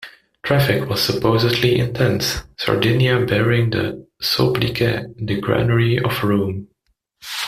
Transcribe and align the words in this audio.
Traffic 0.41 0.89
was 0.89 0.99
supposedly 0.99 1.77
intense, 1.77 2.41
Sardinia 2.57 3.23
bearing 3.23 3.69
the 3.69 4.07
"sobriquet":"the 4.19 5.39
granary 5.39 5.99
of 5.99 6.23
Rome". 6.23 6.69